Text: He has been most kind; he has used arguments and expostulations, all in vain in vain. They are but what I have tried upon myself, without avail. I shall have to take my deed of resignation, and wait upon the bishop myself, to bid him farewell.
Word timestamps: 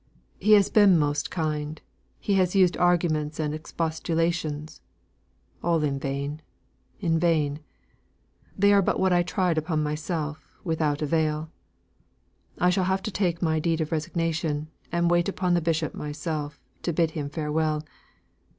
He 0.39 0.53
has 0.53 0.67
been 0.71 0.97
most 0.97 1.29
kind; 1.29 1.79
he 2.19 2.33
has 2.33 2.55
used 2.55 2.75
arguments 2.75 3.39
and 3.39 3.53
expostulations, 3.53 4.81
all 5.61 5.83
in 5.83 5.99
vain 5.99 6.41
in 7.01 7.19
vain. 7.19 7.59
They 8.57 8.73
are 8.73 8.81
but 8.81 8.99
what 8.99 9.13
I 9.13 9.17
have 9.17 9.27
tried 9.27 9.59
upon 9.59 9.83
myself, 9.83 10.55
without 10.63 11.03
avail. 11.03 11.51
I 12.57 12.71
shall 12.71 12.85
have 12.85 13.03
to 13.03 13.11
take 13.11 13.43
my 13.43 13.59
deed 13.59 13.79
of 13.79 13.91
resignation, 13.91 14.69
and 14.91 15.11
wait 15.11 15.29
upon 15.29 15.53
the 15.53 15.61
bishop 15.61 15.93
myself, 15.93 16.59
to 16.81 16.91
bid 16.91 17.11
him 17.11 17.29
farewell. 17.29 17.83